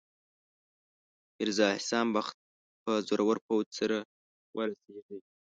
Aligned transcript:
میرزا 1.35 1.65
احسان 1.75 2.07
بخت 2.15 2.35
به 2.83 2.93
زورور 3.07 3.37
پوځ 3.45 3.65
سره 3.79 3.97
ورسیږي. 4.55 5.17